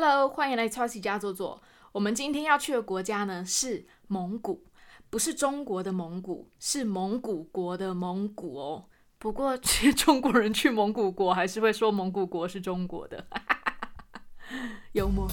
[0.00, 1.60] Hello，欢迎来超级家坐坐。
[1.90, 4.64] 我们今天要去的国家呢是蒙古，
[5.10, 8.84] 不是中国的蒙古，是蒙古国的蒙古哦。
[9.18, 13.26] 不过， 其实中国人去蒙古国还是会说蒙古国是中国的，
[14.94, 15.26] 幽默。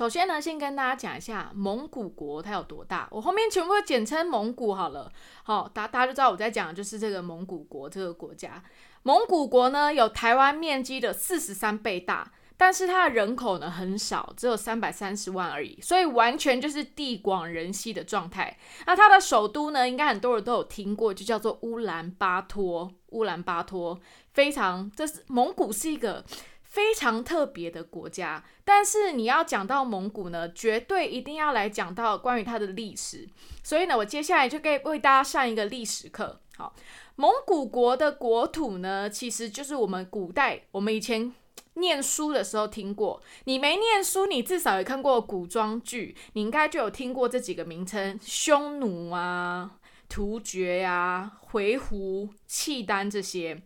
[0.00, 3.06] 首先呢，先跟大家讲一下蒙古国它有多大。
[3.10, 5.12] 我后面全部简称蒙古好了。
[5.42, 8.62] 好，大大家就知道我在讲的就是这个蒙古国这个国家。
[9.02, 18.56] 蒙古国呢有台湾面积的四十三倍大，但是它的人口呢很少，只有三百三十万而已，所以完全就是地广人稀的状态。
[18.86, 22.90] 那它的首都呢，应该很多人都有听过，就叫做乌兰巴托。
[23.08, 24.00] 乌兰巴托
[24.32, 26.24] 非常，这是蒙古是一个。
[26.70, 33.28] 非常特别的国家，但是你要讲到蒙古呢，绝对一定要来讲到关于它的历史。
[33.64, 36.40] 所以呢，我接下来就可以为大家上一个历史课。
[36.56, 36.72] 好，
[37.16, 41.34] 蒙古国的国土呢，其实就是我们古代我们以前
[41.74, 43.20] 念书的时候听过。
[43.44, 49.72] 你没念书，你至少也看过古装剧，你应该就有听过这几个名称：匈奴啊、
[50.08, 53.60] 突厥呀、回鹘、契丹这些。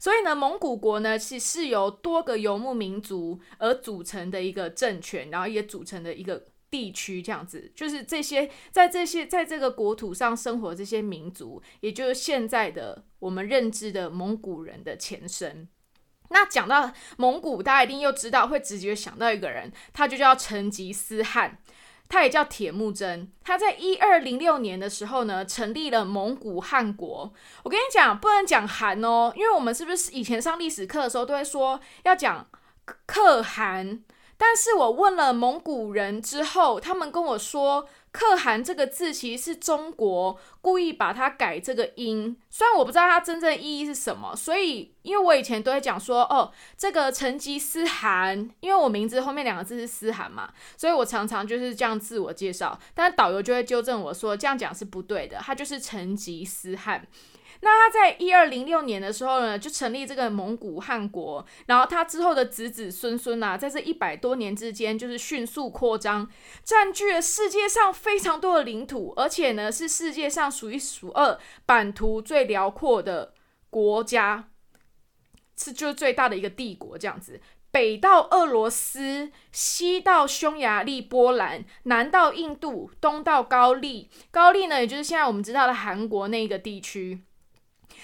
[0.00, 15.68] 所以呢，蒙古国呢是是由多个游牧民族而组成的一个政权，然后也组成的一个地区，这样子就是这些在这些在这个国土上生活这些民族，也就是现在的我们认知的蒙古人的前身。
[16.30, 21.58] 那讲到蒙古，大家一定又知道会直接想到一个人，他就叫成吉思汗。
[22.10, 27.32] 他也叫铁木真，他在一二零六年的时候呢，成立了蒙古汗国。
[27.62, 32.46] 我跟你讲，不能讲韩哦，因为我们是不是以前上历史课的时候都会说要讲
[33.06, 34.02] 可汗？
[34.36, 37.88] 但是我问了蒙古人之后，他们跟我说。
[38.12, 57.06] 可汗这个字其实是中国故意把它改这个音，虽然我不知道它真正意义是什么，所以因为我以前都会讲说，哦，这个成吉思汗，因为我名字后面两个字是思汗嘛，所以我常常就是这样自我介绍，但导游就会纠正我说这样讲是不对的，它就是成吉思汗。
[57.62, 66.26] 那他在一二零六年的时候呢，就成立这个蒙古汗国，然后他之后的子子孙孙啊，在这一百多年之间，就是迅速扩张，
[66.64, 73.34] 占据了世界上非常多的领土，而且呢，是世界上数一数二版图最辽阔的
[73.68, 74.48] 国家，
[75.56, 77.40] 是就是最大的一个帝国这样子。
[77.70, 84.10] 北到俄罗斯，西到匈牙利、波兰，南到印度，东到高丽。
[84.32, 87.20] 高丽呢，也就是现在我们知道的韩国那个地区。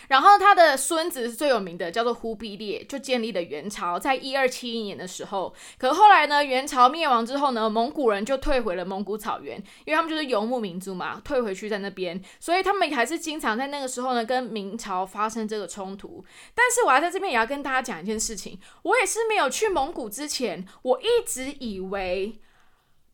[0.09, 5.55] 然后他的孙子是最有名的，叫做忽必烈，就建立了元朝，在一二七一年的时候。
[5.79, 16.25] 可后来呢，元朝灭亡之后呢，蒙古人就退回了蒙古草原，因为他们就是游牧民族嘛，退回去在那边，所以他们还是经常在那个时候呢，跟明朝发生这个冲突。
[16.55, 22.41] 但是我要在这边也要跟大家讲一件事情，我也是没有去蒙古之前，我一直以为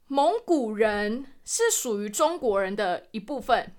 [0.09, 3.75] 蒙古人是属于中国人的一部分。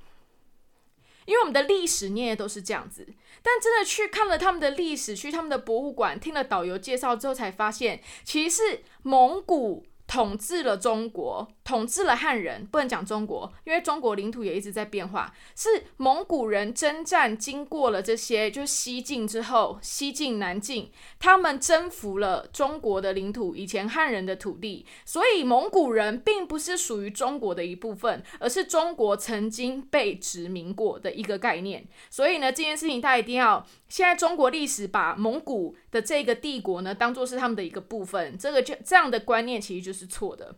[1.25, 3.07] 因为我们的历史念的都是这样子，
[3.41, 9.85] 但真的去看了他们的历史，去他们的博物馆，听了导游介绍之后，才发现其实蒙古。
[10.06, 15.34] 统治了中国，统治了汉人，不能讲中国，因为中国领土也一直在变化。
[15.56, 24.86] 是蒙古人征战，经过了这些，就西晋之后，西晋、南晋，他们征服了中国的领土，以前汉人的土地。
[25.06, 31.88] 所以蒙古人并不是属于中国的一部分，而是中国曾经被殖民过的一个概念。
[32.09, 33.66] 所以呢，这件事情大家一定要。
[33.88, 40.55] 现在中国历史把蒙古的这个帝国呢当做是他们的一个部分，这个就这样的观念其实就是错的。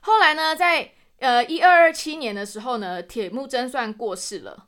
[0.00, 4.67] 后来呢，在呃一二二七年的时候呢，铁木真算过世了。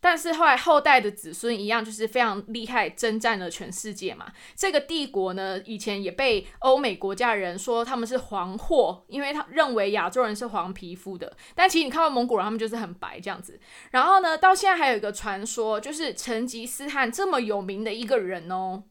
[0.00, 4.26] 但是后来后代的子孙一样，就是非常厉害，征战了全世界嘛。
[4.54, 11.36] 这个帝国呢，以前也被欧美国家人说他们是黄货，因为他认为亚洲人是黄皮肤的。
[11.54, 13.58] 但其实你看到蒙古人，他们就是很白这样子。
[13.90, 18.84] 然后呢，到现在还有一个传说，就是成吉思汗这么有名的一个人哦，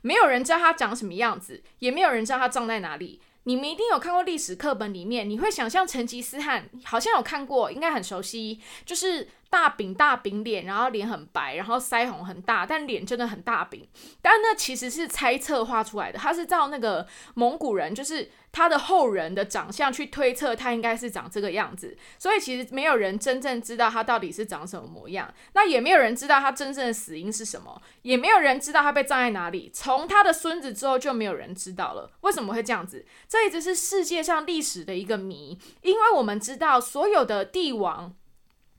[0.00, 3.20] 没有人知道他长什么样子，也没有人知道他葬在哪里。
[3.46, 9.28] 你们一定有看过历史课本里面，你会想象成吉思汗好像有看过，应该很熟悉，就是。
[9.54, 13.86] 大饼大饼脸，然后脸很白，然后腮红很大，但脸真的很大饼。
[14.20, 21.96] 但那其实是猜测画出来的，他是照那个蒙古人，就是他的后人的长相去推测他应该是长这个样子。
[22.18, 29.70] 所以其实没有人真正知道他到底是长什么模样，那也没有人知道他真正的死因是什么，也没有人知道他被葬在哪里。
[29.72, 32.10] 从他的孙子之后就没有人知道了。
[32.22, 33.06] 为什么会这样子？
[33.28, 38.16] 这一直是世界上历史的一个谜，因为我们知道所有的帝王。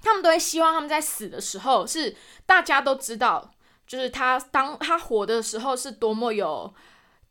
[0.05, 2.15] 他们都会希望他们在死的时候是
[2.45, 3.51] 大家都知道，
[3.85, 6.73] 就是他当他活的时候是多么有。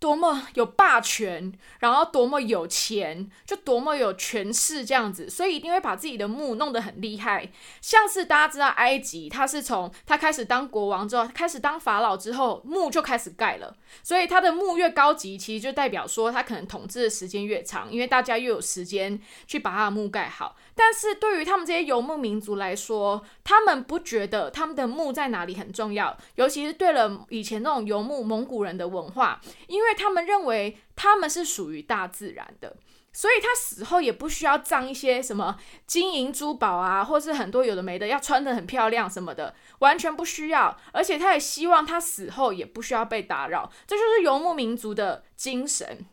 [0.04, 7.50] 多么有霸权，然后多么有钱，就多么有权势这样子，所以一定会把自己的墓弄得很厉害。
[7.80, 13.74] 像是大家知道埃及，他是从他开始当国王之后，开始当法老之后，墓就开始盖了。
[14.02, 20.54] 所以他的墓越高级，其实就代表说他可能统治的时间越长，因为大家越有时间去把他的墓盖好。
[20.74, 29.93] 但是对于他们这些游牧民族来说，他们不觉得他们的墓在哪里很重要，尤其是对了以前那种游牧蒙古人的文化，因为。
[29.94, 32.76] 他们认为他们是属于大自然的，
[33.12, 35.56] 所以他死后也不需要葬一些什么
[35.86, 40.76] 金银珠宝啊，或是很多有的没的，要穿的很漂亮什么的，完全不需要。
[40.92, 46.06] 而且他也希望他死后也不需要被打扰，这就是游牧民族的精神。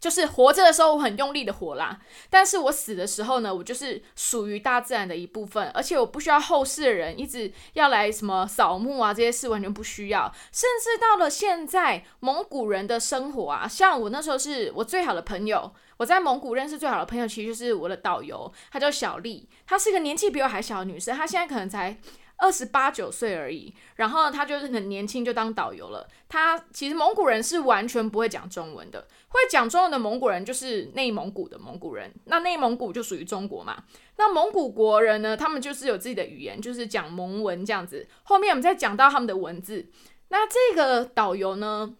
[0.00, 1.98] 就是活着的时候我很用力的活啦，
[2.30, 10.32] 但是我死的时候呢，我就是属于大自然的一部分，而且我不需要后世的人一直要来什么扫墓啊，这些事完全不需要。
[10.52, 21.98] 甚至到了现在，蒙古人的生活啊，像我那时候是我最好的朋友，我在蒙古认识最好的朋友，其实就是我的导游，她叫小丽，她是一个年纪比我还小的女生，她现在可能才。
[22.38, 26.08] 二十八九岁而已，然后他就是很年轻就当导游了。
[26.28, 32.12] 他其实蒙古人是完全不会讲中文的，会讲中文的蒙古人就是内蒙古的蒙古人。
[32.24, 33.84] 那内蒙古就属于中国嘛？
[34.16, 35.36] 那蒙古国人呢？
[35.36, 38.06] 他们就是有自己的语言，就是讲蒙文这样子。
[38.22, 39.90] 后面我们再讲到他们的文字。
[40.28, 41.94] 那这个导游呢？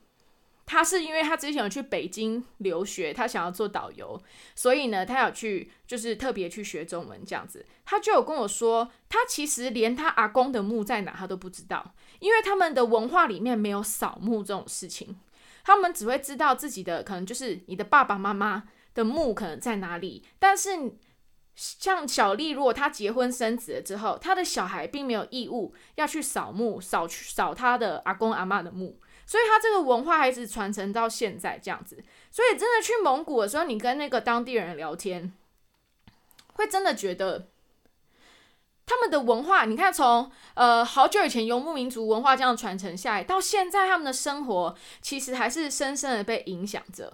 [0.70, 4.20] 他是因为他之前有去北京留学，他想要做导游，
[4.54, 7.64] 所以呢，他有去就是特别去学中文这样子。
[7.86, 15.18] 他就有跟我说，他其实连他阿公的墓在哪他都不知道，因为他们的文化里面没有扫墓这种事情，
[15.64, 20.22] 他们只会知道自己的可能就是你的爸爸妈妈的墓可能在哪里。
[20.38, 20.98] 但是
[21.54, 29.00] 像小丽，如果她结婚生子了之后，她的小孩并没有义务要去扫墓，扫去扫他的阿公阿妈的墓。
[29.28, 35.34] 所以他这个文化还是传承到现在这样子，所以真的去蒙古的时候，你跟那个当地人聊天，
[36.54, 37.48] 会真的觉得
[38.86, 47.12] 他们的文化，你看从呃好久以前游牧民族文化这样传承下来，到现在他们的生活其实还是深深的被影响着。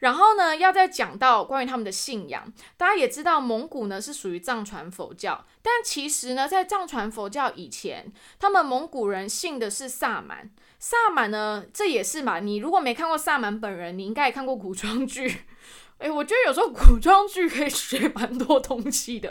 [0.00, 10.50] 然后呢，要再讲到关于他们的信仰，大家也知道蒙古呢是属于藏传佛教，但其实呢，在藏传佛教以前，他们蒙古人信的是萨满。
[10.86, 12.40] 萨满呢，这也是嘛。
[12.40, 15.34] 你如果没看过萨满本人，你应该也看过古装剧。
[15.96, 19.30] 诶，我觉得有时候古装剧可以学蛮多东西的。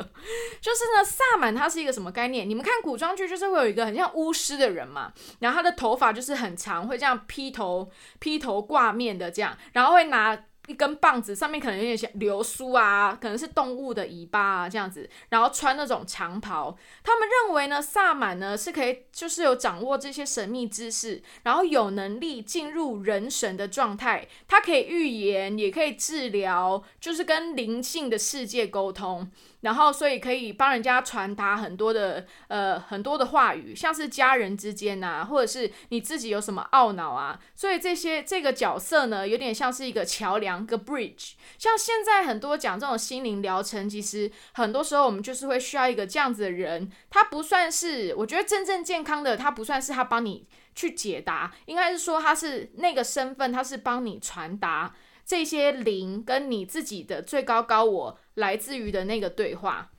[0.60, 2.50] 就是呢，萨满它是一个什么概念？
[2.50, 10.46] 你们看古装剧，就是会有一个很像巫师的人嘛，然后他的头发就是很长，会这样披头披头挂面的这样，然后会拿。
[10.68, 16.78] 一根棒子上面可能有点像流苏啊，可能是动物的尾巴啊这样子，然后穿那种长袍。
[17.04, 24.28] 他们认为呢，萨满呢是可以，就是有掌握这些神秘知识，然后有能力进入人神的状态。
[24.48, 29.30] 他可以预言，也可以治疗，就是跟灵性的世界沟通。
[29.64, 41.34] 然后，所以可以帮人家传达很多的呃很多的话语，像是家人之间呐，或者是你自己有什么懊恼啊，所以这些这个角色呢，有点像是一个桥梁，个 bridge。
[41.58, 50.46] 像现在很多讲这种心灵疗程，其实很多时候我们就是会需要一个这样子的人，他不算是我觉得真正健康的，他不算是他帮你
[50.76, 54.94] 去解答，应该是说他是那个身份，他是帮你传达。
[55.26, 59.92] 这些灵跟你自己的最高高我来自于的那个对话，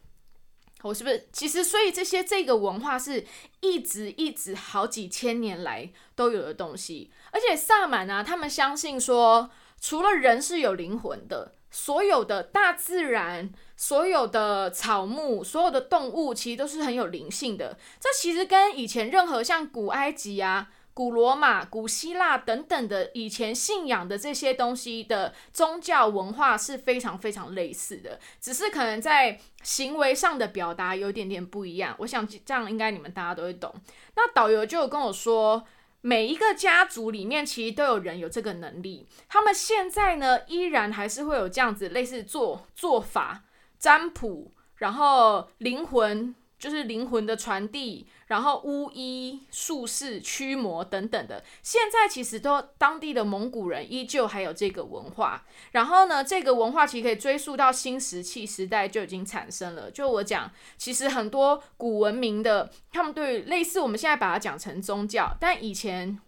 [0.83, 1.29] 我是不是？
[1.33, 3.25] 其实，所以这些这个文化是
[3.61, 7.11] 一直一直好几千年来都有的东西。
[7.31, 9.51] 而且萨满啊，他们相信说，
[9.81, 17.79] 除了人是有灵魂的，所有的大自然、所有的草木、所有的动物，其实都是很有灵性的。
[17.99, 20.71] 这其实跟以前任何像古埃及啊。
[20.95, 31.97] 古罗马、古希腊等等的以前信仰的这些东西的宗教文化是非常非常类似的，只是可能在行为上的表达有点点不一样。
[31.99, 33.75] 我想这样应该你们大家都会懂。
[34.15, 35.65] 那导游就跟我说，
[36.01, 43.43] 每一个家族里面其实都有人有这个能力，他们现在呢依然还是会有这样子类似做做法、
[43.81, 46.35] 占卜，然后灵魂。
[46.65, 55.45] 就是灵魂的传递，然后巫医、术士、驱魔等等的，现在其实都当地的蒙古人依旧还有这个文化。
[55.73, 59.91] 然后呢，这个文化其实可以追溯到新石器时代就已经产生了。
[59.91, 66.19] 就我讲，其实很多古文明的，他们对类似我们现在把它讲成宗教，但以前。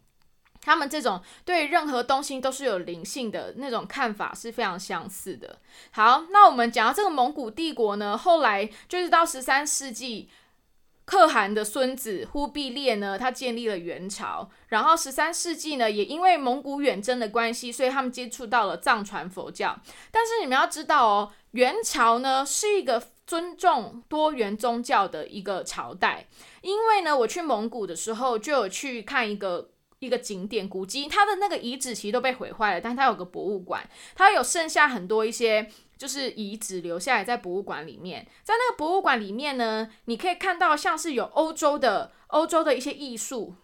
[0.66, 5.61] 他们这种对任何东西都是有灵性的那种看法是非常相似的。
[5.92, 10.28] 好，那我们讲到这个蒙古帝国呢，后来就是到十三世纪，
[11.04, 14.50] 可汗的孙子忽必烈呢，他建立了元朝。
[14.70, 19.78] 然后十三世纪呢，也因为蒙古远征的关系，所以他们接触到了藏传佛教。
[20.11, 26.26] 但是你们要知道哦，元朝呢是一个尊重多元宗教的一个朝代。
[26.62, 29.70] 因为呢，我去蒙古的时候就有去看一个。
[29.98, 38.26] 一个景点古迹，它的那个遗址其实都被毁坏了，但它有个博物馆，它有剩下很多一些就是遗址留下来在博物馆里面。
[38.42, 43.54] 在那个博物馆里面呢，你可以看到像是有欧洲的欧洲的一些艺术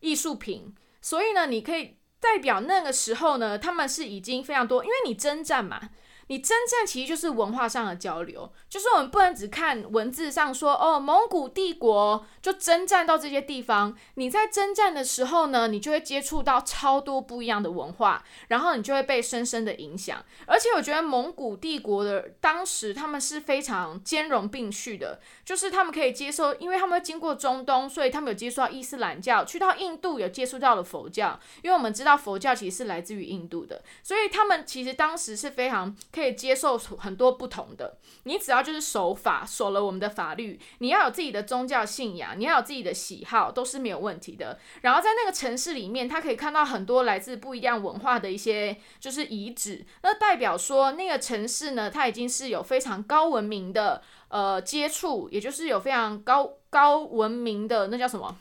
[0.00, 5.90] 艺术品，所以呢，你可以代表那个时候呢，他们是已经非常多，因为你征战嘛。
[6.30, 13.96] 你征战其实就是文化上的交流，就是我们不能只看文字上说哦，蒙古帝国就征战到这些地方。
[14.14, 20.24] 你在征战的时候呢，你就会接触到超多不一样的文化，然后你就会被深深的影响。
[20.46, 35.92] 而且我觉得蒙古帝国的当时他们是非常兼容并蓄的，就是他们可以接受，因为他们经过中东，所以他们有接触到伊斯兰教，去到印度有接触到了佛教，因为我们知道佛教其实是来自于印度的，所以他们其实当时是非常。
[36.20, 44.58] 可以接受很多不同的，你只要就是守法，守了我们的法律，你要有自己的宗教信仰，你要有自己的喜好，都是没有问题的。
[44.82, 58.36] 然后在那个城市里面，他可以看到很多来自不一样文化的一些就是遗址，那代表说那个城市呢，它已经是有非常高文明的呃接触，也就是有非常高高文明的那叫什么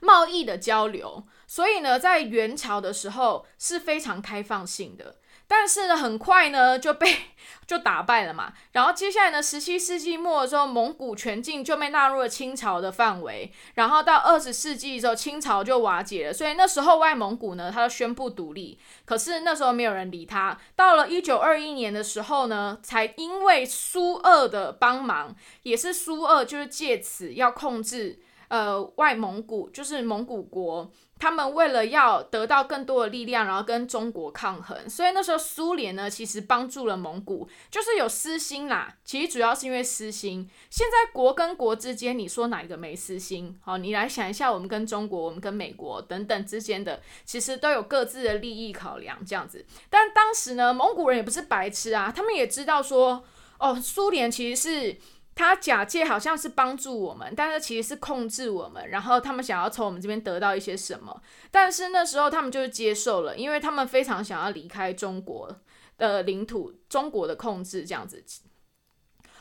[0.00, 1.22] 贸易的交流。
[1.46, 5.16] 所以呢，在元朝的时候是非常开放性的。
[5.48, 7.16] 但是呢，很快呢 就被
[7.66, 8.52] 就打败了嘛。
[8.72, 13.50] 然后接下来呢，十七世纪末的时候，蒙古全境就被纳入了清朝的范围。
[13.74, 16.32] 然后到二十世纪的时候，清朝就瓦解了。
[16.32, 18.78] 所以那时候外蒙古呢，他就宣布独立。
[19.04, 20.56] 可是那时候没有人理他。
[20.76, 30.90] 到了一九二一年的时候呢，才因为苏俄的帮忙，也是苏俄就是借此要控制呃外蒙古，就是蒙古国。
[31.20, 38.94] 他们为了要得到更多的力量，然后跟中国抗衡，所以那时候苏联呢，其实帮助了蒙古，就是有私心啦。
[39.04, 40.48] 其实主要是因为私心。
[40.70, 43.58] 现在国跟国之间，你说哪一个没私心？
[43.60, 49.66] 好，你来想一下，我们跟中国、我们跟美国等等之间的，其实都有各自的利益考量这样子。
[49.90, 53.24] 但当时呢，蒙古人也不是白痴啊，他们也知道说，
[53.58, 54.96] 哦，苏联其实是。
[55.38, 58.88] 他假借好像是帮助我们，但是其实是控制我们。
[58.88, 65.60] 然后他们想要从我们这边得到一些什么，但是那时候他们就接受了，因为他们非常想要离开中国
[65.96, 68.20] 的领土，中国的控制这样子。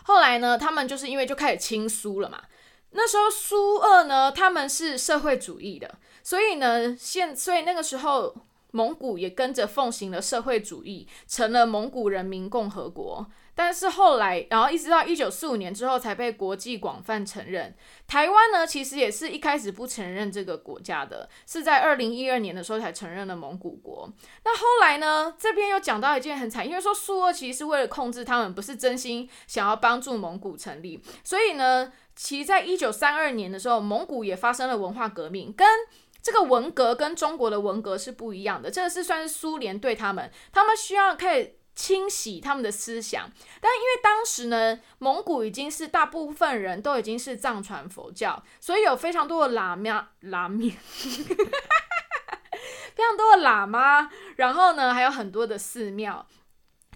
[0.04, 2.44] 后来呢，他们就是因为就开始亲苏了嘛。
[2.92, 8.36] 那时候苏俄呢，他们是社会主义的，所以呢，现所以那个时候
[8.70, 13.26] 蒙古也跟着奉行了社会主义，成了蒙古人民共和国。
[13.58, 17.76] 但是后来，然后一直到一九四五年之后才被国际广泛承认。
[18.06, 24.08] 台湾呢，其实也是一开始不承认这个国家的，是在二零一二年的时候才承认了蒙古国。
[24.46, 31.02] 那后来呢，这边又讲到一件很惨，因为说苏俄其实是为了控制他们，不是真心想要帮助蒙古成立。
[31.24, 35.68] 所以呢，其实在一九三二年的时候，蒙古也发生了文化革命，跟
[36.22, 38.70] 这个文革跟中国的文革是不一样的。
[38.70, 41.57] 这个是算是苏联对他们，他们需要可以。
[41.78, 43.30] 清洗他们的思想，
[43.62, 50.58] 但因为当时呢，蒙古已经是大部分人都已经是藏传佛教，所以有非常多的喇嘛、 喇嘛，
[52.96, 56.26] 非常多的喇嘛，然后呢，还有很多的寺庙，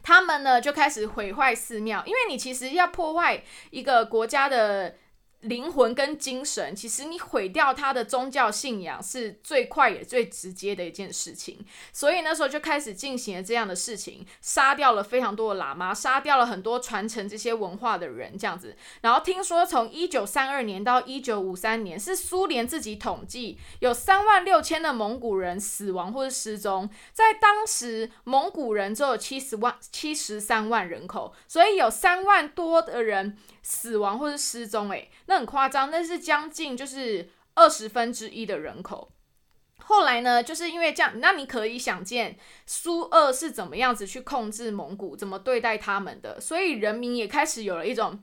[0.02, 4.98] 他们呢就开始毁坏寺庙，因为你其实要破坏一个国家的。
[5.42, 11.66] 灵魂跟精神，其实你毁掉他的宗教信仰是最快也最直接的一件事情。
[11.92, 18.76] 所以那时候就开始进行了这样的事情，杀掉了非常多的喇嘛，杀掉了很多传承这些文化的人，这样子。
[19.02, 26.90] 然后听说从一九三二年到一九五三年，是苏联自己统计有三万六千的蒙古人死亡或者失踪。
[27.14, 33.38] 在当时，蒙古人只有七十万七十三万人口，所以有三万多的人。
[33.64, 39.14] 死亡或是失踪，诶，那很夸张，那是将近就是二十分之一的人口。
[39.78, 48.22] 后来呢，就是因为这样，那你可以想见苏俄是怎么样子去控制蒙古，怎么对待他们的，所以人民也开始有了一种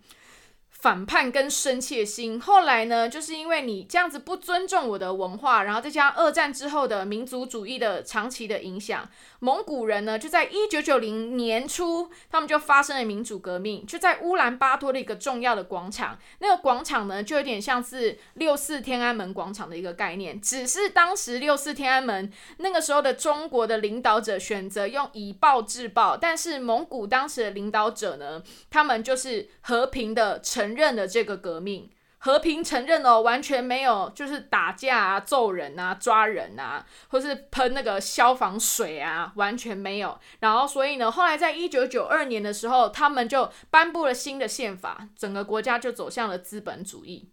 [0.69, 9.09] 反叛跟生气的心，后来呢，就是因为你这样子不尊重我的文化，然后再加上二战之后的民族主义的长期的影响，
[9.41, 30.79] 蒙古人呢就在一九九零年初，他们就发生了民主革命，就在乌兰巴托的一个重要的广场，那个广场呢就有点像是六四天安门广场的一个概念，只是当时六四天安门那个时候的中国的领导者选择用以暴制暴，但是蒙古当时的领导者呢，他们就是和平的承。
[30.79, 40.19] 认了这个革命，和平承认哦，完全没有就是打架啊、揍人啊、抓人啊，或是喷那个消防水啊，完全没有。
[40.41, 47.31] 然后，所以呢，后来在一九九二年的时候，他们就颁布了新的宪法，整个国家就走向了资本主义。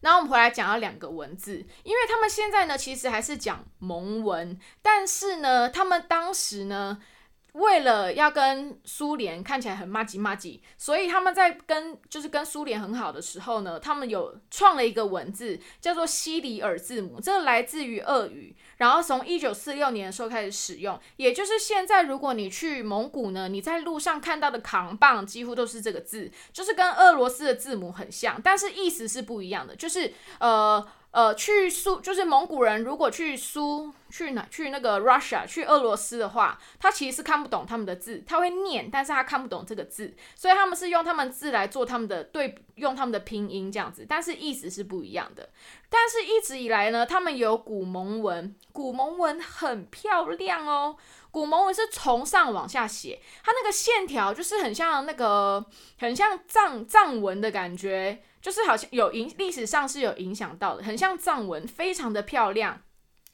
[0.00, 6.98] 那我们回来讲到两个文字，因为他们现在呢，其实还是讲蒙文，但是呢，他们当时呢。
[7.52, 30.86] 为了要跟苏联看起来很麻吉麻吉，所以他们在跟就是跟苏联很好的时候呢，他们有创了一个文字叫做西里尔字母，这个来自于俄语，然后从一九四六年的时候开始使用，也就是现在如果你去蒙古呢，你在路上看到的扛棒几乎都是这个字，就是跟俄罗斯的字母很像，但是意思是不一样的，就是呃。
[31.12, 45.50] 呃，去苏就是蒙古人，如果去苏去哪去那个 Russia 去俄罗斯的话，他其实是看不懂他们的字，他会念，但是他看不懂这个字，所以他们是用他们字来做他们的对，用他们的拼音这样子，但是意思是不一样的。
[45.90, 50.96] 但是一直以来呢，他们有古蒙文，古蒙文很漂亮哦，
[51.30, 55.62] 古蒙文是从上往下写，它那个线条就是很像那个
[55.98, 58.22] 很像藏藏文的感觉。
[58.42, 62.82] 就是好像有影，历史上是有影响到的，很像藏文，非常的漂亮，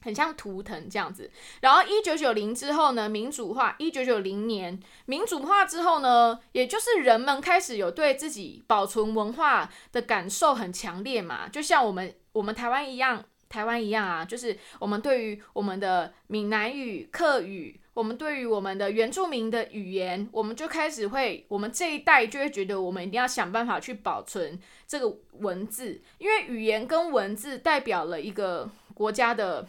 [0.01, 1.31] 很像图腾这样子。
[1.61, 17.81] 然后一九九零之后呢，民主化，一九九零年民主化之后呢，也就是人们开始有对自己保存文化的感受很强烈嘛，就像我们我们台湾一样，台湾一样啊，就是我们对于我们的闽南语、客语。
[17.99, 29.67] 我们对于我们的原住民的语言，我们就开始会，我们这一代就会觉得，我们一定要想办法去保存这个文字，因为语言跟文字代表了一个国家的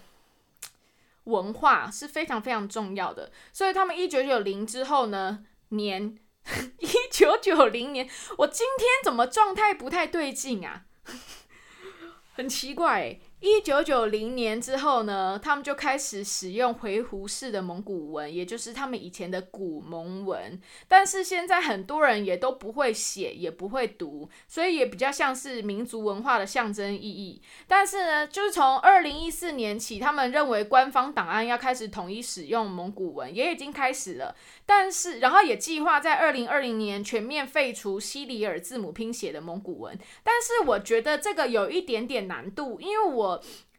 [1.25, 3.33] 文化，是非常非常重要的。
[3.53, 6.17] 所以他们一九九零之后呢，年
[6.79, 8.09] 一九九零年，
[8.39, 10.85] 我今天怎么状态不太对劲啊？
[12.35, 13.19] 很奇怪。
[13.41, 20.61] 一九九零年之后呢，他们就开始使用回鹘式的蒙古文，也就是他们以前的古蒙文。
[20.87, 27.41] 但是现在很多人也都不会写，也不会读，所以也比较像是民族文化的象征意义。
[27.67, 34.37] 但是呢，就是从二零一四年起，他们认为官方档案要开始统一使用蒙古文，也已经开始了。
[34.67, 39.99] 但是，然后也计划在二零二零年全面废除西里尔字母拼写的蒙古文。
[40.23, 43.30] 但是我觉得这个有一点点难度，因为我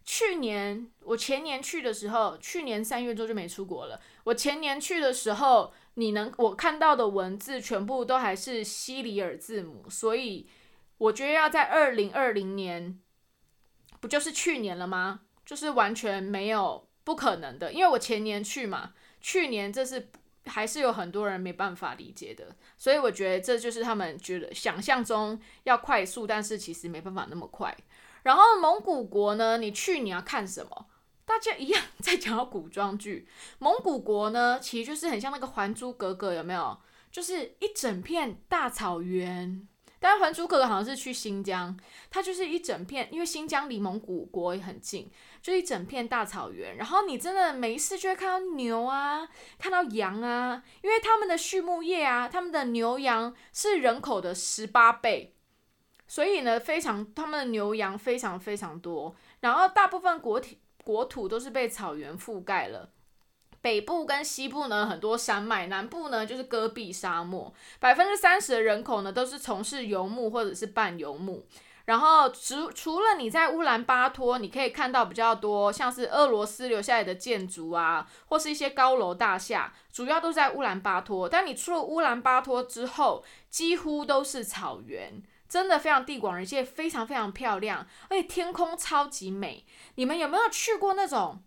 [0.03, 3.99] 去年我前年去的时候，去年三月多就没出国了。
[4.25, 10.47] 我前年去的时候，你能我看到的文字全部都还是西里尔字母，所以
[10.97, 12.99] 我觉得要在二零二零年，
[13.99, 15.21] 不就是去年了吗？
[15.45, 20.09] 就是完全没有不可能的，因为我前年去嘛，去年这是
[20.45, 27.75] 还是有很多人没办法理解的，所以我觉得这就是他们觉得想象中要快速，但是其实没办法那么快。
[28.23, 29.57] 然后蒙古国呢？
[29.57, 30.87] 你去你要看什么？
[31.25, 33.27] 大家一样在讲到古装剧。
[33.59, 36.77] 蒙古国呢，其实就是很像那个《还珠格格》，有没有？
[37.11, 39.67] 就是一整片大草原。
[39.99, 41.77] 但是《还珠格格》好像是去新疆，
[42.09, 45.09] 它就是一整片，因为新疆离蒙古国也很近，
[45.41, 46.75] 就一整片大草原。
[46.75, 49.29] 然后你真的没事就会看到牛啊，
[49.59, 55.35] 看到羊啊，因为他们的畜牧业啊，他们的牛羊是人口的十八倍。
[56.11, 62.89] 所以呢，非常他们的牛羊非常非常多，然后大部分国体国土都是被草原覆盖了。
[63.61, 67.53] 北部跟西部呢很多山脉，南部呢就是戈壁沙漠。
[67.79, 71.45] 百分之三十的人口呢都是从事游牧或者是半游牧。
[71.85, 81.29] 然后除除了你在乌兰巴托，你可以看到比较多像是俄罗斯留下来的建筑啊，或是一些高楼大厦，主要都在乌兰巴托。
[81.29, 85.23] 但你出了乌兰巴托之后，几乎都是草原。
[85.51, 89.65] 真的非常地广人稀，非常非常漂亮，而且天空超级美。
[89.95, 91.43] 你们有没有去过那种，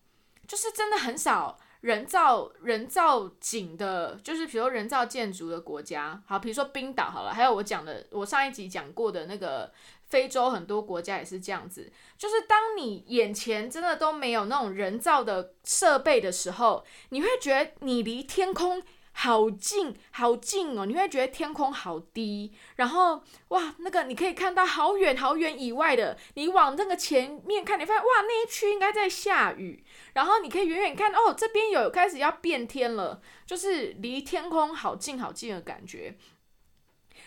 [0.47, 6.23] 就是真的很少人造人造景的，就是比如人造建筑的国家？
[6.27, 9.73] 好，比如说冰岛好了，还有我讲的，我上一集讲过的那个
[10.09, 11.91] 非洲很多国家也是这样子。
[12.19, 18.83] 就是当你眼前真的都没有那种人造的设备的时候，你会觉得你离天空
[19.17, 36.17] 好近好近哦，你会觉得天空好低，然后哇，那个你可以看到好远好远以外的，你往那个前面看，你发现哇，那一区应该在下雨，然后你可以远远看哦，这边有开始要变天了，就是离天空好近好近的感觉。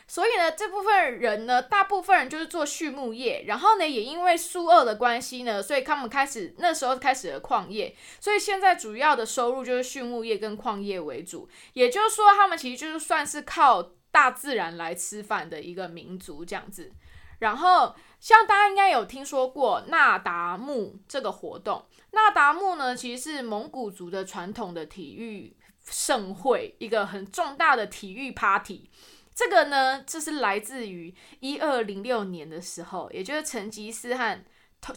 [0.09, 11.49] 所以呢，这部分人呢，大部分人就是做畜牧业，然后呢，也因为苏俄的关系呢，所以他们开始那时候开始了矿业，所以现在主要的收入就是畜牧业跟矿业为主。
[11.73, 16.93] 也就是说，他们其实就是算是靠大自然来吃饭的一个民族这样子。
[17.39, 28.89] 然后，像大家应该有听说过那达慕这个活动，那达慕呢，其实是蒙古族的传统的体育盛会，一个很重大的体育 party。
[29.37, 34.43] 这个呢，这是来自于一二零六年的时候，也就是成吉思汗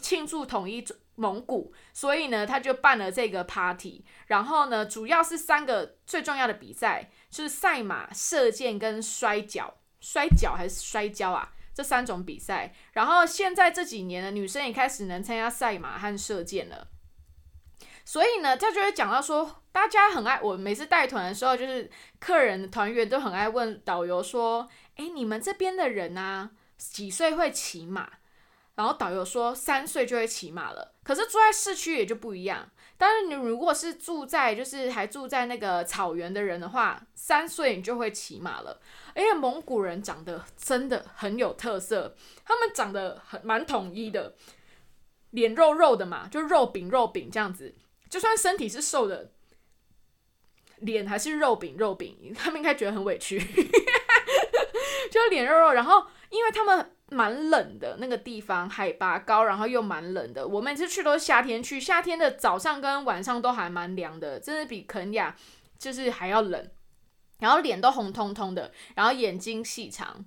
[0.01, 4.03] 庆祝统一蒙古，所以呢，他就办了这个 party。
[4.25, 9.75] 然后呢，主要是三个最重要的比赛，就是赛马、射箭跟摔跤。
[9.99, 11.53] 摔跤还是摔跤啊？
[11.75, 12.73] 这三种比赛。
[12.93, 16.87] 然后现在这几年呢，女生也开始能参加赛马和射箭了。
[18.03, 28.09] 所以呢，他就会讲到说，大家很爱我每次带团的时候，就是客人团员都很爱问导游说：“哎，你们这边的人啊，几岁会骑马？”
[28.75, 32.69] 然后导游说：“三岁就会骑马了。”可是住在市区也就不一样。
[32.97, 38.79] 但是你如果是住在就是还住在那个草原的人的话，三岁你就会骑马了。
[39.15, 44.35] 而且蒙古人长得真的很有特色，他们长得很蛮统一的，
[45.31, 47.75] 脸肉肉的嘛，就肉饼肉饼这样子。
[48.09, 49.31] 就算身体是瘦的，
[50.81, 53.39] 脸还是肉饼肉饼，他们应该觉得很委屈，
[55.09, 55.71] 就脸肉肉。
[55.71, 60.47] 然后，因为他们蛮冷的那个地方，海拔高，然后又蛮冷的。
[60.47, 65.35] 我每次去都是夏天去，夏天的早上跟晚上都还蛮凉的，真的比肯亚
[65.77, 66.69] 就是还要冷。
[67.39, 70.25] 然后脸都红彤彤的，然后眼睛细长，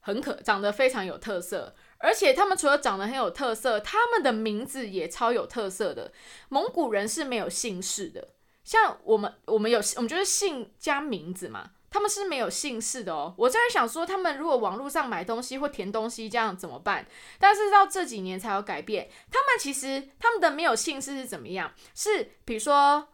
[0.00, 1.74] 很可长得非常有特色。
[1.98, 6.12] 而且他们除了长得很有特色，他们的名字也超有特色的。
[6.48, 8.28] 蒙古人是没有姓氏的，
[8.66, 11.70] 像我们，我们有，我们就是姓加名字嘛。
[11.88, 13.32] 他们是没有姓氏的哦。
[13.38, 17.06] 我在想说，他们如果网络上买东西或填东西这样怎么办？
[17.38, 19.08] 但是到这几年才有改变。
[19.30, 21.72] 他们其实他们的没有姓氏是怎么样？
[21.94, 23.08] 是比如说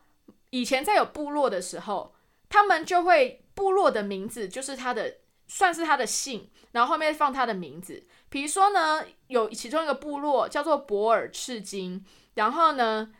[0.50, 2.14] 以前在有部落的时候，
[2.48, 5.18] 他们就会部落的名字就是他的。
[5.48, 8.02] 算是他的姓，然后后面放他的名字。
[8.30, 12.02] 比如说呢，有其中一个部落叫做博尔赤金，
[12.36, 13.12] 然后呢，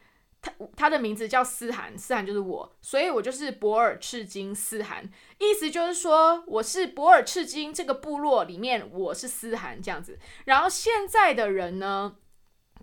[0.42, 10.18] 他他的名字叫思涵，思涵就是我，所以我就是博尔赤金思涵，意思就是说我是博尔赤金这个部落里面我是思涵这样子。
[10.44, 12.16] 然后现在的人呢？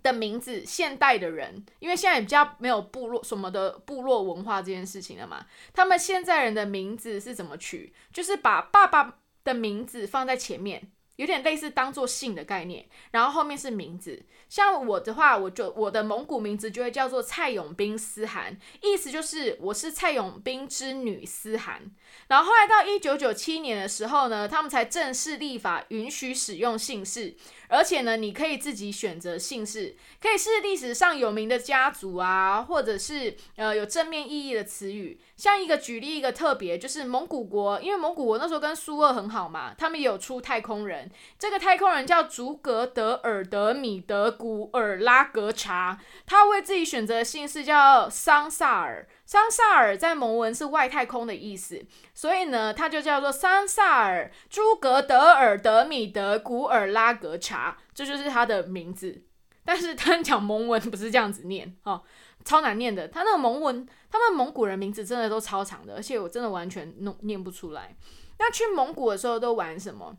[0.02, 5.44] 的名字，现代的人，因为现在比较没有部落什么的部落文化这件事情了嘛，
[5.74, 7.92] 他们现在人的名字是怎么取？
[8.12, 9.18] 就是把爸爸。
[9.42, 14.24] 的名字放在前面，有点类似当做姓的概念，然后后面是名字。
[14.48, 21.82] 像我的话，我就我的蒙古名字就会叫做蔡永斌思涵，意思就是我是蔡永斌之女思涵。
[22.26, 27.36] 然后后来到一九九七年的时候呢，他们才正式立法允许使用姓氏。
[27.70, 35.20] 而且呢，你可以自己选择姓氏，可以是历史上有名的家族啊，或者是呃有正面意义的词语。
[35.36, 41.10] 像一个举例，一个特别就是蒙古国，因为蒙古国那时候跟苏俄很好嘛，他们有出太空人。
[41.38, 49.08] 这个太空人叫竹格德尔德米德古尔拉格查，他为自己选择的姓氏叫桑萨尔。
[49.30, 51.80] 桑萨尔在蒙文是外太空的意思，
[52.12, 59.22] 所以呢，他就叫做桑萨尔朱格德尔德米德古尔拉格查，这就是他的名字。
[59.64, 62.02] 但是他讲蒙文不是这样子念，哦，
[62.44, 63.06] 超难念的。
[63.06, 67.96] 他那个蒙文，他们蒙古人名字真的都超长的，而且我真的完全弄念不出来。
[68.40, 70.16] 那去蒙古的时候都玩什么？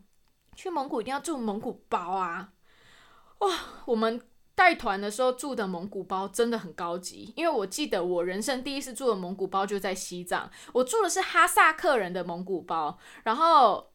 [0.56, 2.48] 去蒙古一定要住蒙古包啊！
[3.40, 3.50] 哇，
[3.84, 4.18] 我们。
[4.54, 12.98] 带团的时候住的蒙古包真的很高级，因为我记得我人生第一次住的蒙古包就在西藏，我住的是哈萨克人的蒙古包。
[13.24, 13.92] 然后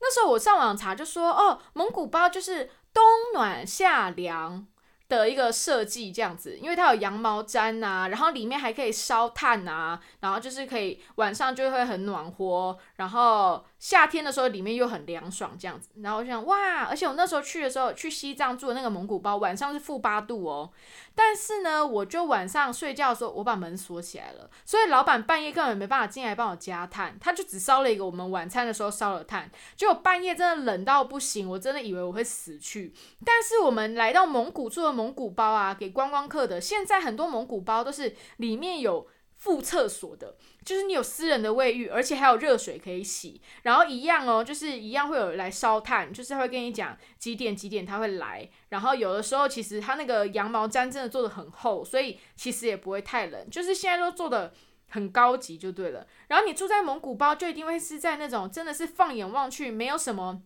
[0.00, 3.02] 那时候我上网查就说，哦，蒙古包就是冬
[3.34, 4.66] 暖夏凉。
[5.06, 15.88] 的一个设计这样子，因为它有羊毛毡呐，然后里面还可以烧炭呐，然后就是可以晚上就会很暖和，然后夏天的时候里面又很凉爽这样子。
[16.02, 20.70] 然后我想哇，而且我那时候去的时候去西藏住的那个蒙古包，晚上是负八度哦。
[21.14, 32.92] 但是呢，我就晚上睡觉的时候我把门锁起来了，所以老板半夜根本没办法进来帮我加炭，他就只烧了一个我们晚餐的时候烧了炭，结果半夜真的冷到不行，我真的以为我会死去。
[33.24, 35.14] 但是我们来到蒙古住的蒙。
[35.14, 36.60] 古包啊，给观光客的。
[36.60, 54.54] 现在很多蒙古包都是里面有附厕所的，就是你有私人的卫浴，而且还有热水可以洗，然后一样哦，就是一样会有人来烧炭，就是会跟你讲几点几点他会来，然后有的时候其实他那个羊毛毡真的做的很厚，所以其实也不会太冷，就是现在都做的
[54.88, 56.06] 很高级就对了。
[56.28, 60.42] 然后你住在蒙古包，就一定会是在那种真的是放眼望去没有什么。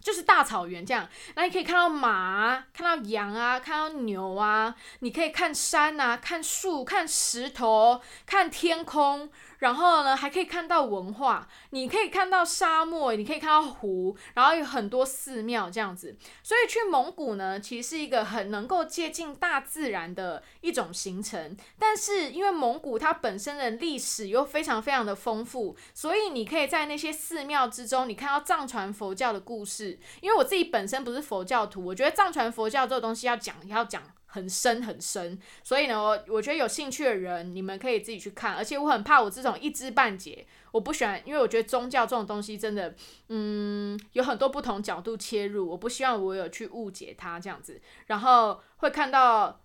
[0.00, 9.28] 就是大草原这样，那你可以看到马，看到羊啊，看到牛啊，你可以看山啊，看树，看石头，看天空。
[9.58, 16.16] 然后呢，还可以看到文化，你可以看到沙漠，你可以看到湖，然后有很多寺庙这样子。
[16.42, 21.56] 所以去蒙古呢，其实是一个很能够接近大自然的一种行程。
[21.78, 29.98] 但是因为蒙古它本身的历史又非常非常的丰富，所以你可以在那些寺庙之中，你看到藏传佛教的故事。
[30.20, 34.02] 因为我自己本身不是佛教徒，我觉得藏传佛教这个东西要讲要讲。
[34.30, 38.54] 很深很深，所以呢，我我觉得有兴趣的人，你们可以自己去看。
[38.54, 42.94] 而且我很怕我这种一知半解，我不喜欢，因为我觉得宗教这种东西真的，
[43.28, 49.62] 嗯，有很多不同角度切入，我不希望我有去误解它这样子，然后会看到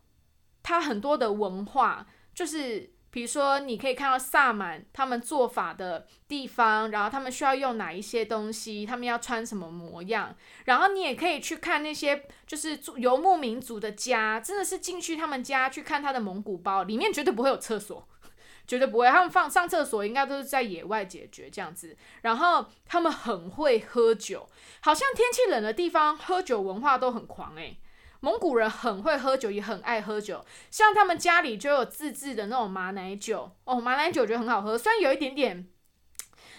[0.63, 2.92] 它很多的文化，就是。
[3.13, 18.07] 比如说，你可以看到萨满他们做法的地方，然后他们需要用哪一些东西，他们要穿什么模样，然后你也可以去看那些就是游牧民族的家，真的是进去他们家去看他的蒙古包，里面绝对不会有厕所，
[18.65, 24.49] 绝对不会，他们放上厕所应该都是在野外解决这样子，然后他们很会喝酒，
[24.81, 27.77] 好像天气冷的地方喝酒文化都很狂诶。
[28.23, 30.45] 蒙古人很会喝酒，也很爱喝酒。
[30.71, 35.67] 像他们家里就有自制的那种马奶酒哦，马奶酒我觉得很好喝，虽然有一点点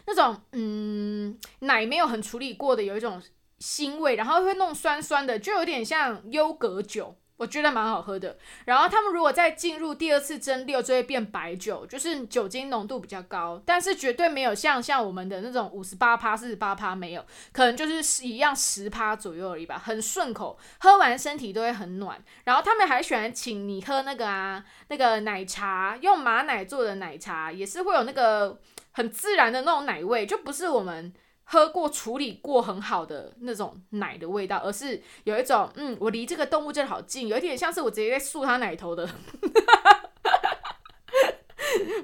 [0.07, 3.23] 那种嗯奶没有很处理过的，有一种
[3.61, 7.17] 腥味，然后会弄酸酸的，就有点像优格酒。
[7.37, 8.37] 我觉得蛮好喝的。
[8.65, 22.23] 然后他们如果再进入第二次蒸馏，就会变白酒，就是酒精浓度比较高，但是绝对没有像像我们的那种五十八趴、四十八趴没有，可能就是一样十趴左右而已吧，很顺口，喝完身体都会很暖。
[22.45, 28.61] 然后他们还喜欢请你喝那个啊，那个奶茶，用马奶做的奶茶，也是会有那个
[28.93, 31.13] 很自然的那种奶味，就不是我们。
[31.47, 39.07] 喝过处理过很好的那种奶的味道，而是有一种嗯，我离这个动物真的好近，有一点像是我直接在漱它奶头的，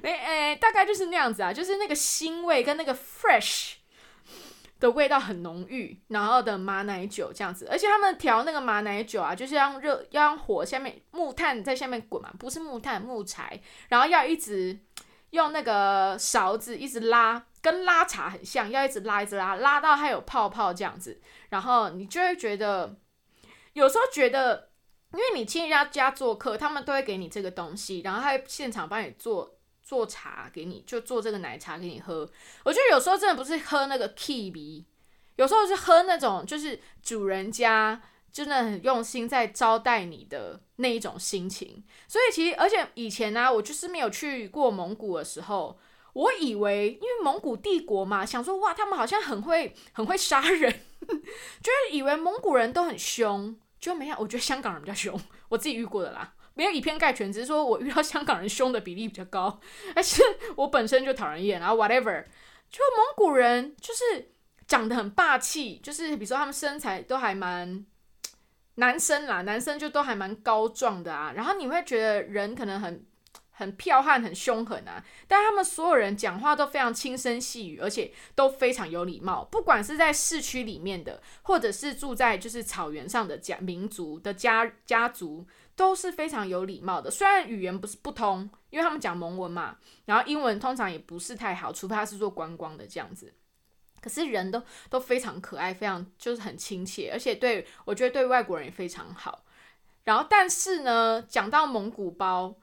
[0.03, 3.74] 没诶，大概就是那样子啊，就是那个腥味跟那个 fresh
[4.79, 14.79] 的味道很浓郁，然后的马奶酒这样子，而且他们调那个马奶酒啊，就是要热，要用火下面木炭在下面滚嘛，不是木炭木柴，然后要一直
[15.31, 17.46] 用那个勺子一直拉。
[17.62, 21.20] 跟拉茶很像，要一直拉一直拉，拉到它有泡泡这样子，
[21.50, 22.96] 然后你就会觉得，
[23.74, 24.70] 有时候觉得，
[25.12, 32.26] 因为你去人家家做客，他们都会给你这个东西，然后他现场帮你做做茶给你，就做这个奶茶给你喝。
[32.64, 34.86] 我觉得有时候真的不是喝那个 K B，
[35.36, 38.00] 有时候是喝那种就是主人家
[38.32, 41.84] 真的很用心在招待你的那一种心情。
[42.08, 45.78] 所以其实，而且以前呢，我就是没有去过蒙古的时候。
[46.12, 50.70] 我以为，因为蒙古帝国嘛，想说哇，他们好像很会很会杀人，
[51.06, 55.18] 就是以为蒙古人都很凶，就没想，我觉得香港人比较凶，
[55.48, 59.60] 我自己遇过的啦，没有以偏概全，只是说我遇到香港人凶的比例比较高，
[59.94, 60.20] 还是
[60.56, 62.24] 我本身就讨人厌，然后 whatever，
[62.70, 64.32] 就蒙古人就是
[64.66, 67.86] 长得很霸气，就是比如说他们身材都还蛮
[68.74, 73.06] 男生啦，男生就都还蛮高壮的啊，然后你会觉得人可能很。
[73.60, 75.04] 很剽悍，很凶狠啊！
[75.28, 79.44] 但他们所有人讲话都非常轻声细语，而且都非常有礼貌。
[79.44, 85.46] 不管是在市区里面的，或者是住在就是草原上的家民族的家家族，
[85.76, 87.10] 都是非常有礼貌的。
[87.10, 93.30] 虽然语言不是不通，因为他们讲蒙文嘛，然后英文通常也不是太好，除非他是做观光的这样子。
[94.00, 99.44] 可是人都都非常可爱，非常就是很亲切，而且对我觉得对外国人也非常好。
[100.04, 102.56] 然后，但是呢，讲到蒙古包。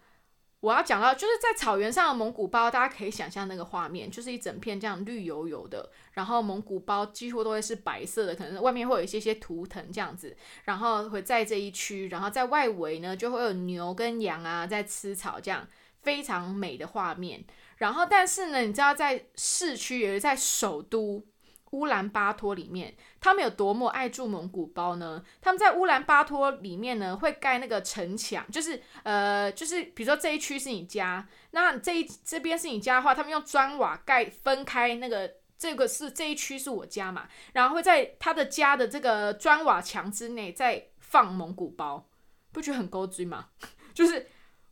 [0.59, 15.67] 我要讲到，就是在草原上的蒙古包，大家可以想象那个画面，就是一整片这样绿油油的，然后蒙古包几乎都会是白色的，可能外面会有一些些图腾这样子，然后会在这一区，然后在外围呢就会有牛跟羊啊在吃草，这样
[16.01, 17.45] 非常美的画面。
[17.77, 21.23] 然后，但是呢，你知道在市区，也是在首都。
[21.71, 25.23] 乌兰巴托里面，他们有多么爱住蒙古包呢？
[25.41, 42.07] 他们在乌兰巴托里面呢，会盖那个城墙，就是呃，就是比如说这一区是你家，那这一这边是你家的话，他们用砖瓦盖分开那个，这个是这一区是我家嘛，然后会在他的家的这个砖瓦墙之内再放蒙古包，
[42.51, 43.49] 不觉得很勾追吗？
[43.93, 44.27] 就是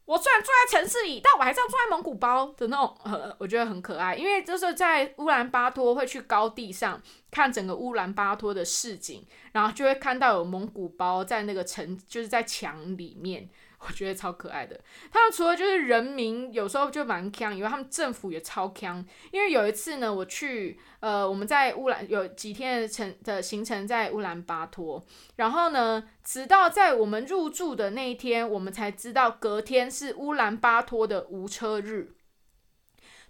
[0.05, 4.15] 我虽然住在城市里，但我还是要住在蒙古包的那种，呃，我觉得很可爱。
[4.15, 7.01] 因为就是在乌兰巴托会去高地上
[7.35, 9.21] 看整个乌兰巴托的市景，
[9.51, 13.49] 然后就会看到有蒙古包在那个城，就是在墙里面。
[13.87, 14.79] 我觉得超可爱的。
[15.11, 19.05] 他们除了就是人民有时候就蛮强，以外他们政府也超强。
[19.31, 32.14] 因为有一次呢，我去呃，我们在乌兰有几天的程的行程在乌兰巴托，然后呢，直到在我们入住的那一天，我们才知道隔天是乌兰巴托的无车日。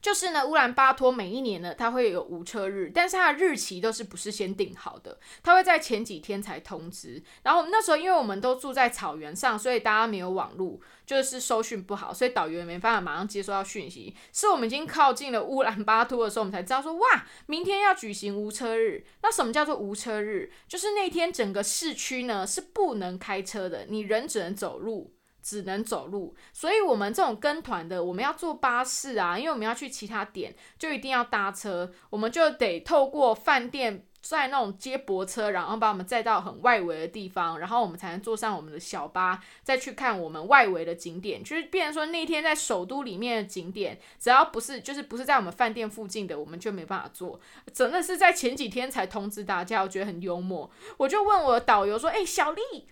[0.06, 7.24] 就是呢，乌兰巴托每一年呢，它会有无车日，但是它的日期都是不是先定好的，它会在前几天才通知。
[7.42, 14.16] 然后我们那时候，因为我们都住在草原上，所以大家没有网络，就是收讯不好，所以导游也没办法马上接收到讯息。
[14.32, 19.04] 是我们已经靠近了乌兰巴托的时候，我们才知道说，哇，明天要举行无车日。
[19.24, 20.52] 那什么叫做无车日？
[20.68, 25.15] 就是那天整个市区呢是不能开车的，你人只能走路。
[25.46, 41.44] 只能走路，所以我们这种跟团的，我们要坐巴士啊，因为我们要去其他点，就一定要搭车，我们就得透过饭店在那种接驳车，然后把我们载到很外围的地方，然后我们才能坐上我们的小巴，再去看我们外围的景点。
[41.44, 47.40] 就是，变成说那天在首都里面的景点，只要不是就是不是在我们饭店附近的，我们就没办法坐。
[47.72, 50.72] 真的是在前几天才通知大家，我觉得很幽默。
[50.98, 52.88] 我就问我的导游说：“哎，小丽。”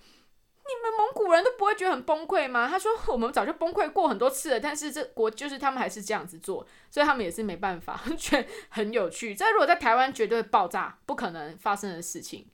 [0.65, 2.69] 你们蒙古人都不会觉得很崩溃吗？
[2.69, 9.35] 他说 我们早就崩溃过很多次了，但是这国就是他们还是这样子做，所以他们也是没办法， 觉得很有趣。
[9.35, 12.47] 这如果在台湾绝对爆炸，不可能发生的事情。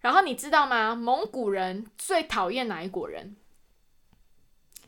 [0.00, 0.96] 然后你知道吗？
[0.96, 3.36] 蒙古人最讨厌哪一国人？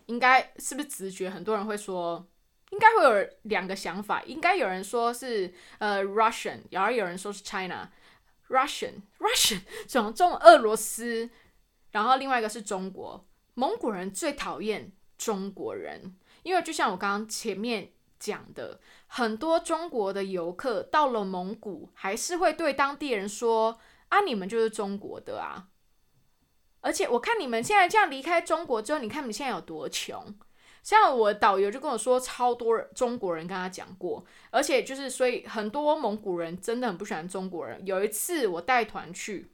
[0.06, 1.30] 应该是不是直觉？
[1.30, 2.26] 很多人会说，
[2.70, 11.30] 应该会有两个想法，应该有人说是呃 Russian，然后有人说是 China，Russian，Russian，种种俄罗斯。
[11.96, 23.78] 然后另外一个是中国，蒙古人最讨厌中国人，因为就像我刚刚前面讲的，很多中国的游客到了蒙古，还是会对当地人说
[24.10, 25.68] ：“啊，你们就是中国的啊！”
[26.82, 30.22] 而且我看你们现在这样离开中国之后，你看你现在有多穷。
[30.82, 37.80] 像我导游就跟我说，超多中国人跟他讲过，而且就是所以很多蒙古人真的很不喜欢中国人。
[37.86, 39.50] 有一次我带团去。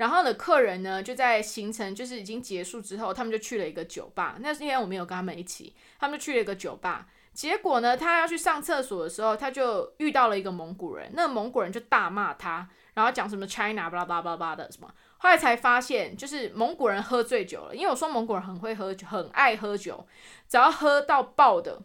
[0.00, 4.36] 然后呢，客人呢就在行程就是已经结束之后，他们就去了一个酒吧。
[4.40, 7.06] 那天我没有跟他们一起，他们就去了一个酒吧。
[7.34, 11.10] 结果呢，他要去上厕所的时候，他就遇到了一个蒙古人。
[11.12, 14.90] 那个蒙古人就大骂他，然后讲什么 China 巴拉巴拉巴拉的什么。
[15.18, 17.76] 后来才发现，就是蒙古人喝醉酒了。
[17.76, 20.06] 因为我说蒙古人很会喝酒，很爱喝酒，
[20.48, 21.78] 只要喝到爆的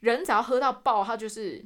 [0.00, 1.62] 人，只要喝到爆，他就是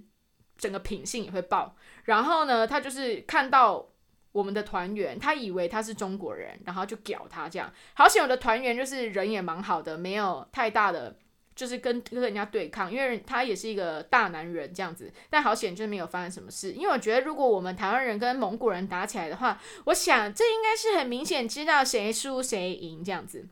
[0.58, 1.76] 整个品性也会爆。
[2.06, 3.86] 然后呢，他就是看到。
[4.32, 7.70] 我们的团员他以为他是中国人，然后就屌他这样。
[7.92, 11.14] 好险我的团员就是人也蛮好的，没有太大的
[11.54, 15.12] 就是跟跟人家对抗，因为他也是一个大男人这样子。
[15.28, 23.46] 但好险就是没有发生什么事，因为我觉得如果我们台湾人跟蒙古人打起来的话，我想这应该是很明显知道谁输谁赢这样子。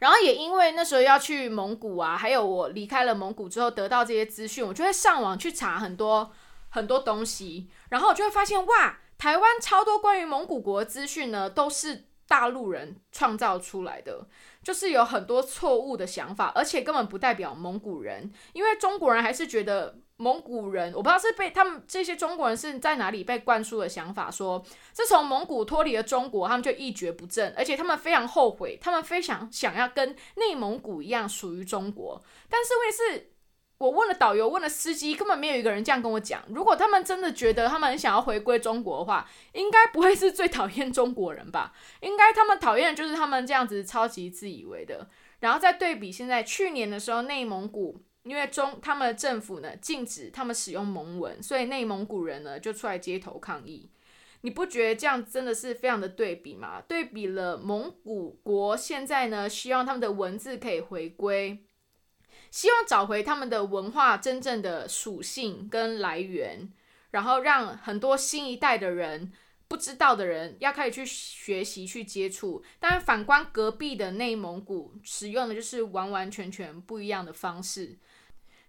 [0.00, 6.30] 然后也因为那时候要去蒙古啊，还有我离开了蒙古之后得到这些资讯，我就会上网去查很多
[6.68, 8.98] 很多东西，然后我就会发现哇。
[9.20, 14.26] 台湾超多关于蒙古国资讯呢，都是大陆人创造出来的，
[14.64, 33.30] 就是有很多错误的想法，而且根本不代表蒙古人，因为中国人还是觉得蒙古人，我不知道是被他们这些中国人是在哪里被灌输的想法，说自从蒙古脱离了中国，他们就一蹶不振，而且他们非常后悔，他们非常想要跟内蒙古一样属于中国，但是问题是。
[33.80, 36.42] 我问了导游，问了司机，根本没有一个人这样跟我讲。
[36.50, 41.72] 如果他们真的觉得他们很想要回归中国的话，应该不会是最讨厌中国人吧？
[42.00, 45.08] 应该他们讨厌的就是他们这样子超级自以为的。
[45.38, 53.90] 然后再对比现在，去年的时候，内蒙古因为中他们的政府呢禁止他们使用蒙文，所以内蒙古人呢就出来街头抗议。
[54.42, 56.82] 你不觉得这样真的是非常的对比吗？
[56.86, 61.64] 对比了蒙古国现在呢，希望他们的文字可以回归。
[62.50, 66.68] 希望找回他们的文化真正的属性跟来源，
[67.12, 69.32] 然后让很多新一代的人
[69.68, 72.62] 不知道的人要开始去学习去接触。
[72.80, 77.96] 但反观隔壁的内蒙古，使用的就是完完全全不一样的方式，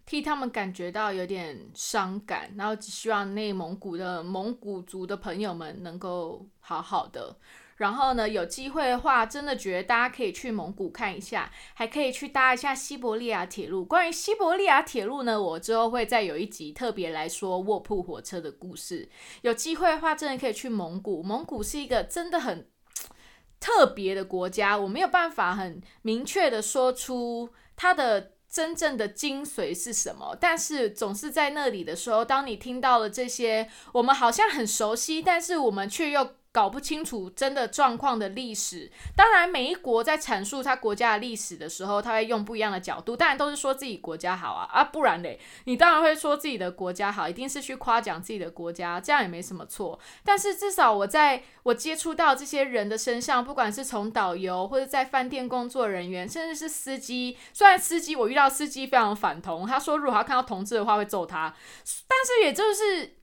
[0.05, 2.53] 替他们感觉到有点伤感。
[2.55, 7.35] 然后只希望内蒙古的蒙古族的朋友们能够好好的。
[7.81, 13.83] 然后呢，有机会的话，真的觉得大家可以去蒙古看一下，还可以去搭一下西伯利亚铁路。
[13.83, 19.09] 关于西伯利亚铁路呢，我之后会再有一集特别来说卧铺火车的故事。
[19.41, 21.23] 有机会的话，真的可以去蒙古。
[21.23, 22.69] 蒙古是一个真的很
[23.59, 30.37] 特别的国家，我没有办法很明确的说出它的真正的精髓是什么。
[30.39, 36.35] 但是总是在那里的时候，当你听到了这些，我们好像很熟悉，但是我们却又。
[36.53, 49.97] 搞不清楚真的状况的历史，当然每一国在阐述他国家的历史的时候，他会用不一样的角度，当然都是说自己国家好啊啊，不然嘞，你当然会说自己的国家好，一定是去夸奖自己的国家，这样也没什么错。
[50.25, 61.55] 但是至少我在我接触到这些人的身上，不管是从导游或者在饭店工作人员，甚至是司机，虽然司机我遇到司机非常反同，他说如果他看到同志的话会揍他，
[62.09, 63.20] 但是也就是。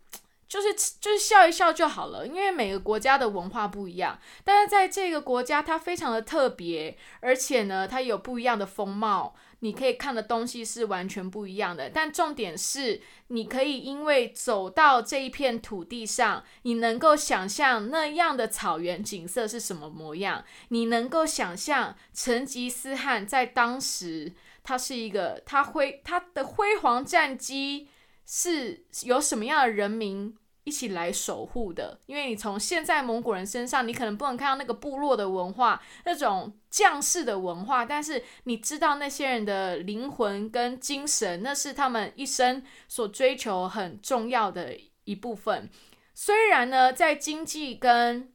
[0.48, 11.90] 就是就是笑一笑就好了，因为每个国家的文化不一样，但是在这个国家它非常的特别，而且呢，它有不一样的风貌，你可以看的东西是完全不一样的。
[11.90, 24.32] 但重点是，你可以因为走到这一片土地上，你能够想象那样的草原景色是什么模样，你能够想象成吉思汗在当时，
[24.64, 27.88] 他是一个他辉他的辉煌战绩。
[28.30, 31.98] 是有什么样的人民一起来守护的？
[32.04, 45.70] 因为你从现在蒙古人身上，你可能不能看到那个部落的文化，那种将士的文化，但是你知道那些人的灵魂跟精神，那是他们一生所追求很重要的一部分。
[46.12, 48.30] 虽然呢，在经济跟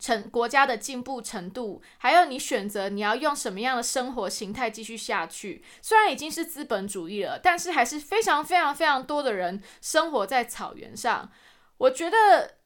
[0.00, 5.62] 成国家的进步程度，还有你选择你要用什么样的生活形态继续下去。
[5.82, 11.30] 虽然已经是资本主义了，但是还是非常非常非常多的人生活在草原上。
[11.76, 12.56] 我觉得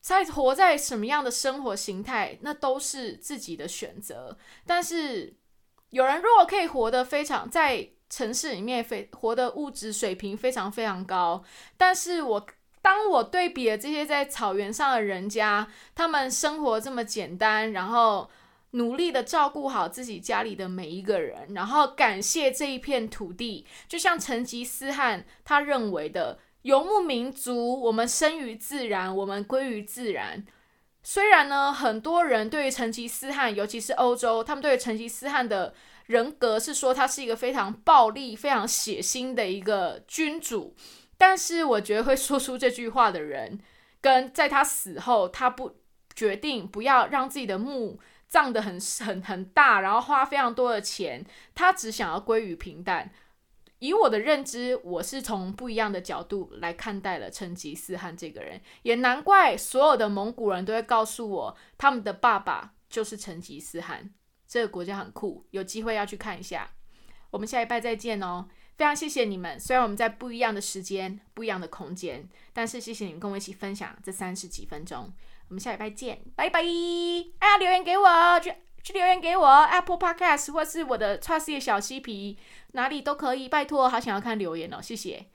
[0.00, 4.36] 在活在什么样的生活形态，那都是自己的选择。
[4.66, 5.34] 但是
[5.90, 11.42] 有人如果可以活得非常在城市里面，非活的物质水平非常非常高，
[11.76, 12.46] 但是我。
[12.82, 18.28] 当我对比了这些在草原上的人家，他们生活这么简单，然后
[18.72, 30.44] 努力的照顾好自己家里的每一个人，然后感谢这一片土地，就像成吉思汗他认为的游牧民族，我们生于自然，我们归于自然。
[31.04, 35.74] 虽然呢，很多人对于成吉思汗，尤其是欧洲，他们对于成吉思汗的
[36.06, 40.74] 人格是说他是一个非常暴力、非常血腥的一个君主。
[41.24, 43.60] 但是我觉得会说出这句话的人，
[44.00, 45.76] 跟在他死后，他不
[46.16, 53.12] 决定不要让自己的墓葬的很很很大，然后花非常多的钱，他只想要归于平淡。
[53.78, 64.10] 以我的认知，我是从不一样的角度来看待了成吉思汗这个人，也难怪所有的蒙古人都会告诉我，他们的爸爸就是成吉思汗。
[64.48, 66.70] 这个国家很酷，有机会要去看一下。
[67.30, 68.48] 我们下一拜再见哦。
[68.82, 75.08] 非常谢谢你们，虽然我们在不一样的时间、不一样的空间，但是谢谢你们跟我一起分享这三十几分钟。
[75.46, 76.58] 我们下礼拜见，拜拜！
[77.38, 78.52] 哎呀，留言给我，去
[78.82, 82.36] 去留言给我，Apple Podcast 或是我的 Trusty 小嬉皮，
[82.72, 85.26] 哪里都可以，拜托，好想要看留言哦，谢谢。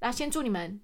[0.00, 0.80] 那先祝你们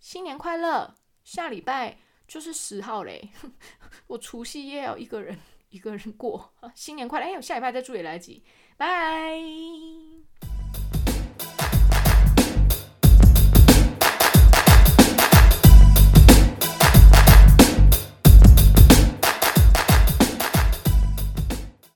[0.00, 3.28] 新年快乐，下礼拜就是十号嘞，
[4.08, 7.26] 我除夕夜要一个人一个人过，新年快乐！
[7.26, 8.42] 哎，我下礼拜再祝也来得及，
[8.78, 9.38] 拜。